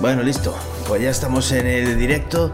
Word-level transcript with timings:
Bueno, 0.00 0.22
listo. 0.22 0.56
Pues 0.88 1.02
ya 1.02 1.10
estamos 1.10 1.52
en 1.52 1.66
el 1.66 1.98
directo. 1.98 2.52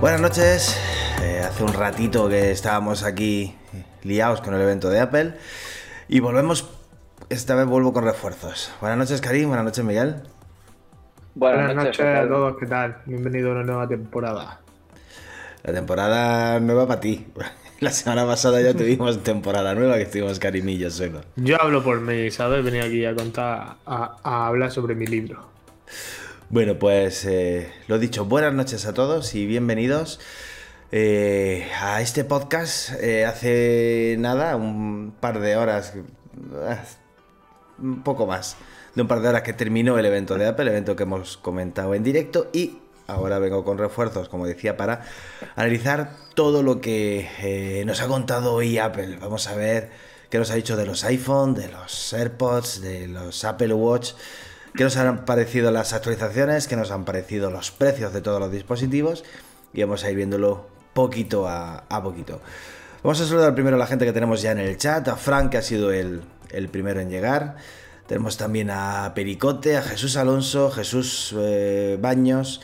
Buenas 0.00 0.20
noches. 0.20 0.76
Eh, 1.22 1.38
hace 1.38 1.62
un 1.62 1.72
ratito 1.72 2.28
que 2.28 2.50
estábamos 2.50 3.04
aquí 3.04 3.56
liados 4.02 4.40
con 4.40 4.52
el 4.54 4.60
evento 4.60 4.90
de 4.90 4.98
Apple. 4.98 5.34
Y 6.08 6.18
volvemos. 6.18 6.68
Esta 7.28 7.54
vez 7.54 7.66
vuelvo 7.66 7.92
con 7.92 8.02
refuerzos. 8.02 8.72
Buenas 8.80 8.98
noches, 8.98 9.20
Karim. 9.20 9.46
Buenas 9.46 9.64
noches, 9.64 9.84
Miguel. 9.84 10.22
Buenas, 11.34 11.74
noches, 11.74 12.00
a 12.00 12.28
todos. 12.28 12.58
¿Qué 12.58 12.66
tal? 12.66 12.98
Bienvenido 13.06 13.48
a 13.48 13.52
una 13.52 13.62
nueva 13.62 13.88
temporada. 13.88 14.60
La 15.62 15.72
temporada 15.72 16.60
nueva 16.60 16.86
para 16.86 17.00
ti. 17.00 17.26
La 17.80 17.90
semana 17.90 18.26
pasada 18.26 18.60
ya 18.60 18.74
tuvimos 18.74 19.22
temporada 19.24 19.74
nueva 19.74 19.96
que 19.96 20.02
estuvimos 20.02 20.38
Karim 20.38 20.90
solo. 20.90 21.22
Yo 21.36 21.60
hablo 21.60 21.82
por 21.82 22.02
mí, 22.02 22.30
¿sabes? 22.30 22.62
Venía 22.62 22.84
aquí 22.84 23.06
a 23.06 23.14
contar, 23.14 23.76
a, 23.86 24.16
a 24.22 24.46
hablar 24.46 24.70
sobre 24.70 24.94
mi 24.94 25.06
libro. 25.06 25.48
Bueno, 26.50 26.78
pues 26.78 27.24
eh, 27.24 27.72
lo 27.88 27.98
dicho, 27.98 28.26
buenas 28.26 28.52
noches 28.52 28.84
a 28.84 28.92
todos 28.92 29.34
y 29.34 29.46
bienvenidos 29.46 30.20
eh, 30.92 31.66
a 31.80 32.02
este 32.02 32.24
podcast. 32.24 32.92
Eh, 33.00 33.24
hace 33.24 34.16
nada, 34.18 34.54
un 34.56 35.14
par 35.18 35.40
de 35.40 35.56
horas, 35.56 35.94
un 37.78 38.02
poco 38.02 38.26
más 38.26 38.58
de 38.94 39.02
un 39.02 39.08
par 39.08 39.20
de 39.20 39.28
horas 39.28 39.42
que 39.42 39.52
terminó 39.52 39.98
el 39.98 40.06
evento 40.06 40.36
de 40.36 40.46
Apple, 40.46 40.64
el 40.64 40.68
evento 40.72 40.96
que 40.96 41.04
hemos 41.04 41.36
comentado 41.36 41.94
en 41.94 42.02
directo 42.02 42.48
y 42.52 42.78
ahora 43.06 43.38
vengo 43.38 43.64
con 43.64 43.78
refuerzos, 43.78 44.28
como 44.28 44.46
decía, 44.46 44.76
para 44.76 45.02
analizar 45.56 46.16
todo 46.34 46.62
lo 46.62 46.80
que 46.80 47.82
nos 47.86 48.00
ha 48.00 48.08
contado 48.08 48.54
hoy 48.54 48.78
Apple. 48.78 49.18
Vamos 49.20 49.48
a 49.48 49.54
ver 49.54 49.90
qué 50.30 50.38
nos 50.38 50.50
ha 50.50 50.54
dicho 50.54 50.76
de 50.76 50.86
los 50.86 51.04
iPhone, 51.04 51.54
de 51.54 51.68
los 51.68 52.12
AirPods, 52.12 52.80
de 52.80 53.08
los 53.08 53.44
Apple 53.44 53.74
Watch 53.74 54.12
qué 54.74 54.84
nos 54.84 54.96
han 54.96 55.24
parecido 55.24 55.70
las 55.70 55.92
actualizaciones, 55.92 56.66
qué 56.66 56.76
nos 56.76 56.90
han 56.90 57.04
parecido 57.04 57.50
los 57.50 57.70
precios 57.70 58.12
de 58.12 58.20
todos 58.20 58.40
los 58.40 58.50
dispositivos 58.50 59.24
y 59.72 59.82
vamos 59.82 60.04
a 60.04 60.10
ir 60.10 60.16
viéndolo 60.16 60.66
poquito 60.94 61.48
a, 61.48 61.84
poquito. 62.02 62.40
Vamos 63.02 63.20
a 63.20 63.26
saludar 63.26 63.54
primero 63.54 63.76
a 63.76 63.78
la 63.78 63.86
gente 63.86 64.04
que 64.04 64.12
tenemos 64.12 64.42
ya 64.42 64.52
en 64.52 64.58
el 64.58 64.76
chat, 64.76 65.06
a 65.08 65.16
Frank 65.16 65.50
que 65.50 65.58
ha 65.58 65.62
sido 65.62 65.92
el, 65.92 66.22
primero 66.70 67.00
en 67.00 67.10
llegar. 67.10 67.56
Tenemos 68.06 68.36
también 68.36 68.70
a 68.70 69.12
Pericote, 69.14 69.76
a 69.76 69.82
Jesús 69.82 70.16
Alonso, 70.16 70.70
Jesús 70.70 71.34
eh, 71.38 71.98
Baños, 72.00 72.60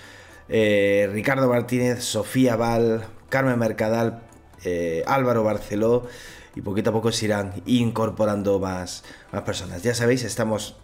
eh, 0.49 1.09
Ricardo 1.13 1.49
Martínez, 1.49 2.03
Sofía 2.03 2.57
Val, 2.57 3.07
Carmen 3.29 3.59
Mercadal, 3.59 4.23
eh, 4.65 5.05
Álvaro 5.07 5.45
Barceló 5.45 6.07
y 6.55 6.63
poquito 6.63 6.91
a 6.91 6.93
poco 6.93 7.13
se 7.13 7.27
irán 7.27 7.63
incorporando 7.67 8.59
más, 8.59 9.05
más 9.33 9.43
personas. 9.43 9.83
Ya 9.83 9.95
sabéis, 9.95 10.25
estamos 10.25 10.77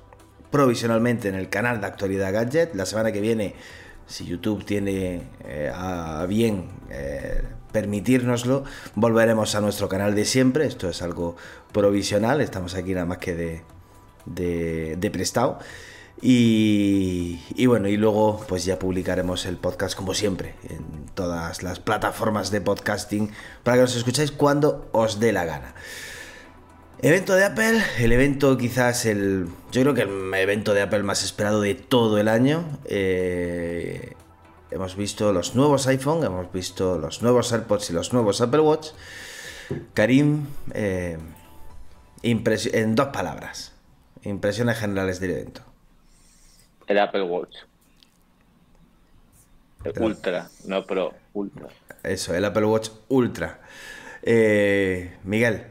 provisionalmente 0.50 1.28
en 1.28 1.34
el 1.34 1.48
canal 1.48 1.80
de 1.80 1.86
Actualidad 1.86 2.32
Gadget. 2.32 2.74
La 2.74 2.86
semana 2.86 3.10
que 3.10 3.20
viene, 3.20 3.54
si 4.06 4.24
YouTube 4.24 4.64
tiene 4.64 5.22
a 5.74 6.26
bien 6.28 6.68
eh, 6.90 7.42
permitirnoslo, 7.74 8.62
volveremos 8.94 9.56
a 9.56 9.60
nuestro 9.60 9.88
canal 9.88 10.14
de 10.14 10.24
siempre. 10.24 10.64
Esto 10.64 10.88
es 10.88 11.02
algo 11.02 11.36
provisional, 11.72 12.40
estamos 12.40 12.76
aquí 12.76 12.94
nada 12.94 13.04
más 13.04 13.18
que 13.18 13.34
de, 13.34 13.62
de, 14.26 15.10
prestado. 15.12 15.58
Y, 16.22 17.40
y, 17.54 17.66
bueno, 17.66 17.88
y 17.88 17.96
luego 17.96 18.44
pues 18.48 18.64
ya 18.64 18.78
publicaremos 18.78 19.46
el 19.46 19.56
podcast 19.56 19.96
como 19.96 20.14
siempre 20.14 20.54
en 20.68 21.06
todas 21.14 21.62
las 21.62 21.80
plataformas 21.80 22.50
de 22.50 22.60
podcasting 22.60 23.30
para 23.62 23.76
que 23.76 23.82
nos 23.82 23.96
escucháis 23.96 24.30
cuando 24.30 24.88
os 24.92 25.20
dé 25.20 25.32
la 25.32 25.44
gana. 25.44 25.74
Evento 27.04 27.34
de 27.34 27.44
Apple, 27.44 27.82
el 27.98 28.12
evento 28.12 28.56
quizás 28.56 29.04
el. 29.04 29.48
Yo 29.72 29.82
creo 29.82 29.92
que 29.92 30.00
el 30.00 30.32
evento 30.32 30.72
de 30.72 30.80
Apple 30.80 31.02
más 31.02 31.22
esperado 31.22 31.60
de 31.60 31.74
todo 31.74 32.16
el 32.16 32.28
año. 32.28 32.64
Eh, 32.86 34.14
hemos 34.70 34.96
visto 34.96 35.30
los 35.34 35.54
nuevos 35.54 35.86
iPhone, 35.86 36.24
hemos 36.24 36.50
visto 36.50 36.96
los 36.96 37.20
nuevos 37.20 37.52
AirPods 37.52 37.90
y 37.90 37.92
los 37.92 38.14
nuevos 38.14 38.40
Apple 38.40 38.60
Watch. 38.60 38.92
Karim, 39.92 40.46
eh, 40.72 41.18
en 42.22 42.94
dos 42.94 43.08
palabras, 43.08 43.73
impresiones 44.24 44.78
generales 44.78 45.20
del 45.20 45.32
evento. 45.32 45.62
El 46.86 46.98
Apple 46.98 47.22
Watch. 47.22 47.56
Ultra, 50.00 50.48
no 50.66 50.84
Pro, 50.84 51.12
Ultra. 51.34 51.68
Eso, 52.02 52.34
el 52.34 52.44
Apple 52.44 52.64
Watch 52.64 52.90
Ultra. 53.08 53.60
Eh, 54.22 55.16
Miguel. 55.24 55.66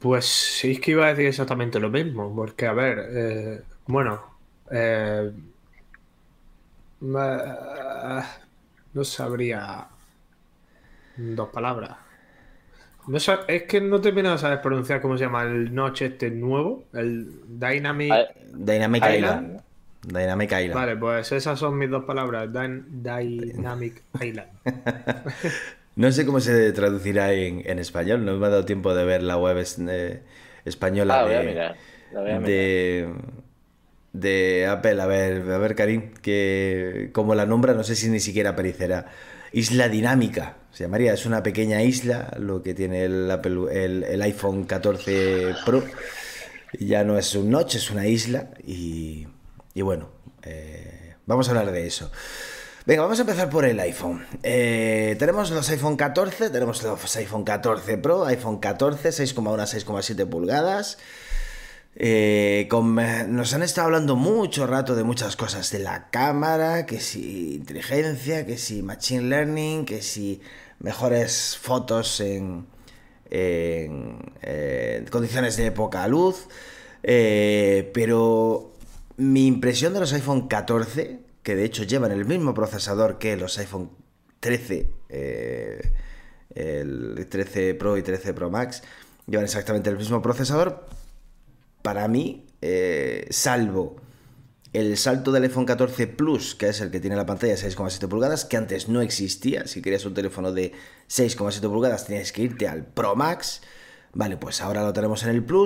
Pues 0.00 0.26
sí, 0.26 0.72
es 0.72 0.80
que 0.80 0.90
iba 0.92 1.06
a 1.06 1.10
decir 1.10 1.26
exactamente 1.26 1.80
lo 1.80 1.90
mismo, 1.90 2.34
porque 2.34 2.66
a 2.66 2.72
ver, 2.72 2.98
eh, 3.10 3.62
bueno, 3.86 4.22
eh, 4.70 5.30
no 7.00 8.24
sabría 9.04 9.88
dos 11.16 11.48
palabras. 11.50 12.05
No 13.06 13.18
es 13.18 13.62
que 13.64 13.80
no 13.80 14.00
termino 14.00 14.32
de 14.32 14.38
saber 14.38 14.60
pronunciar 14.60 15.00
cómo 15.00 15.16
se 15.16 15.24
llama 15.24 15.42
el 15.42 15.74
noche 15.74 16.06
este 16.06 16.30
nuevo, 16.30 16.84
el 16.92 17.30
Dynamic, 17.46 18.12
Dynamic 18.52 19.04
Island. 19.14 19.60
Dynamic 20.02 20.52
Island. 20.52 20.74
Vale, 20.74 20.96
pues 20.96 21.32
esas 21.32 21.58
son 21.58 21.78
mis 21.78 21.90
dos 21.90 22.04
palabras, 22.04 22.48
Dynamic 22.52 24.02
Island. 24.20 24.48
No 25.96 26.12
sé 26.12 26.26
cómo 26.26 26.40
se 26.40 26.72
traducirá 26.72 27.32
en, 27.32 27.78
español, 27.78 28.22
no 28.26 28.36
me 28.36 28.46
ha 28.46 28.50
dado 28.50 28.66
tiempo 28.66 28.94
de 28.94 29.06
ver 29.06 29.22
la 29.22 29.38
web 29.38 29.56
eh, 29.56 30.22
española 30.66 31.20
ah, 31.20 31.26
de, 31.26 32.38
de, 32.40 33.08
Apple. 34.68 35.00
A 35.00 35.06
ver, 35.06 35.50
a 35.50 35.58
ver, 35.58 35.74
Karim, 35.74 36.12
que 36.22 37.10
como 37.12 37.34
la 37.34 37.46
nombra, 37.46 37.74
no 37.74 37.84
sé 37.84 37.96
si 37.96 38.08
ni 38.08 38.20
siquiera 38.20 38.50
aparecerá. 38.50 39.06
Isla 39.52 39.88
dinámica, 39.88 40.56
se 40.72 40.84
llamaría, 40.84 41.14
es 41.14 41.24
una 41.24 41.42
pequeña 41.42 41.82
isla, 41.82 42.34
lo 42.38 42.62
que 42.62 42.74
tiene 42.74 43.04
el, 43.04 43.30
Apple, 43.30 44.04
el, 44.12 44.22
iPhone 44.22 44.64
14 44.64 45.54
Pro. 45.64 45.82
Ya 46.78 47.04
no 47.04 47.16
es 47.16 47.34
un 47.34 47.50
notch, 47.50 47.76
es 47.76 47.90
una 47.90 48.06
isla. 48.06 48.50
Y, 48.62 49.26
bueno, 49.74 50.10
eh, 50.42 51.14
vamos 51.24 51.48
a 51.48 51.52
hablar 51.52 51.72
de 51.72 51.86
eso. 51.86 52.10
Venga, 52.84 53.02
vamos 53.02 53.18
a 53.18 53.22
empezar 53.22 53.50
por 53.50 53.64
el 53.64 53.80
iPhone. 53.80 54.26
Eh, 54.42 55.16
tenemos 55.18 55.50
los 55.50 55.68
iPhone 55.70 55.96
14, 55.96 56.50
tenemos 56.50 56.82
los 56.82 57.16
iPhone 57.16 57.42
14 57.42 57.98
Pro, 57.98 58.26
iPhone 58.26 58.58
14, 58.58 59.08
6,1 59.08 59.84
6,7 59.84 60.28
pulgadas. 60.28 60.98
Eh, 61.98 62.68
nos 63.28 63.54
han 63.54 63.62
estado 63.62 63.86
hablando 63.86 64.16
mucho 64.16 64.66
rato 64.66 64.94
de 64.94 65.02
muchas 65.02 65.34
cosas, 65.36 65.70
de 65.70 65.78
la 65.78 66.10
cámara, 66.10 66.86
que 66.86 67.00
si 67.00 67.54
inteligencia, 67.54 68.44
que 68.44 68.58
si 68.58 68.82
machine 68.82 69.28
learning, 69.28 69.86
que 69.86 70.02
si 70.02 70.40
mejores 70.78 71.56
fotos 71.60 72.20
en, 72.20 72.66
en 73.30 75.06
condiciones 75.10 75.56
de 75.56 75.72
poca 75.72 76.06
luz. 76.06 76.48
Eh, 77.02 77.90
pero 77.94 78.72
mi 79.16 79.46
impresión 79.46 79.94
de 79.94 80.00
los 80.00 80.12
iPhone 80.12 80.48
14 80.48 81.26
que 81.46 81.54
de 81.54 81.64
hecho 81.64 81.84
llevan 81.84 82.10
el 82.10 82.24
mismo 82.24 82.54
procesador 82.54 83.18
que 83.18 83.36
los 83.36 83.56
iPhone 83.58 83.92
13, 84.40 84.90
eh, 85.08 85.92
el 86.52 87.24
13 87.30 87.74
Pro 87.76 87.96
y 87.96 88.02
13 88.02 88.34
Pro 88.34 88.50
Max, 88.50 88.82
llevan 89.28 89.44
exactamente 89.44 89.88
el 89.88 89.96
mismo 89.96 90.20
procesador. 90.20 90.88
Para 91.86 92.08
mí, 92.08 92.44
eh, 92.62 93.28
salvo 93.30 93.94
el 94.72 94.96
salto 94.96 95.30
del 95.30 95.44
iPhone 95.44 95.66
14 95.66 96.08
Plus, 96.08 96.56
que 96.56 96.70
es 96.70 96.80
el 96.80 96.90
que 96.90 96.98
tiene 96.98 97.14
la 97.14 97.26
pantalla 97.26 97.54
de 97.54 97.60
6,7 97.60 98.08
pulgadas, 98.08 98.44
que 98.44 98.56
antes 98.56 98.88
no 98.88 99.02
existía. 99.02 99.68
Si 99.68 99.82
querías 99.82 100.04
un 100.04 100.12
teléfono 100.12 100.50
de 100.50 100.72
6,7 101.08 101.60
pulgadas, 101.68 102.04
tenías 102.04 102.32
que 102.32 102.42
irte 102.42 102.66
al 102.66 102.84
Pro 102.84 103.14
Max. 103.14 103.60
Vale, 104.14 104.36
pues 104.36 104.62
ahora 104.62 104.82
lo 104.82 104.92
tenemos 104.92 105.22
en 105.22 105.28
el 105.28 105.44
Plus. 105.44 105.64